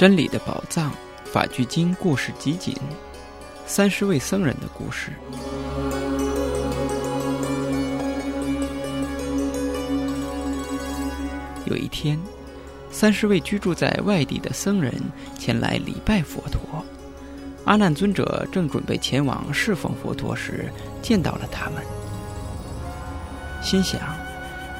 [0.00, 0.90] 真理的宝藏，
[1.26, 2.74] 法句经故事集锦，
[3.66, 5.12] 三十位僧人的故事。
[11.66, 12.18] 有一天，
[12.90, 14.90] 三十位居住在外地的僧人
[15.38, 16.82] 前来礼拜佛陀。
[17.66, 20.72] 阿难尊者正准备前往侍奉佛陀时，
[21.02, 21.84] 见到了他们，
[23.62, 24.00] 心想：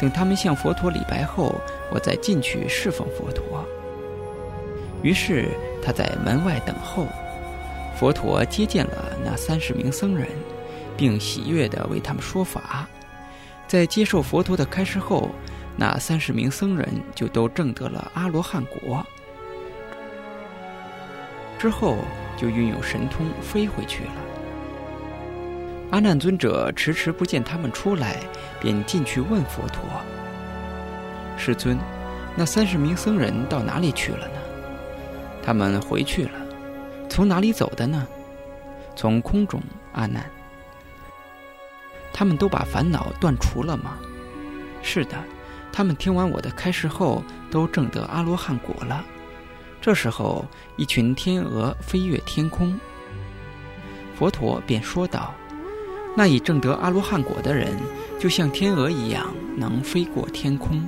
[0.00, 1.54] 等他们向佛陀礼拜后，
[1.92, 3.64] 我再进去侍奉佛陀。
[5.04, 5.50] 于是
[5.82, 7.06] 他在门外等候，
[7.94, 10.26] 佛陀接见了那三十名僧人，
[10.96, 12.88] 并喜悦地为他们说法。
[13.68, 15.30] 在接受佛陀的开示后，
[15.76, 19.04] 那三十名僧人就都证得了阿罗汉果。
[21.58, 21.98] 之后
[22.34, 24.12] 就运用神通飞回去了。
[25.90, 28.16] 阿难尊者迟迟不见他们出来，
[28.58, 29.84] 便进去问佛陀
[31.36, 31.78] ：“师尊，
[32.34, 34.34] 那三十名僧人到哪里去了呢？”
[35.44, 36.30] 他们回去了，
[37.10, 38.06] 从哪里走的呢？
[38.96, 39.60] 从空中，
[39.92, 40.24] 阿难。
[42.14, 43.98] 他们都把烦恼断除了吗？
[44.82, 45.22] 是的，
[45.70, 49.04] 他们听完我的开示后，都证得阿罗汉果了。
[49.82, 52.80] 这时候，一群天鹅飞越天空，
[54.16, 55.34] 佛陀便说道
[56.16, 57.76] ：“那已证得阿罗汉果的人，
[58.18, 59.26] 就像天鹅一样，
[59.58, 60.82] 能飞过天空。”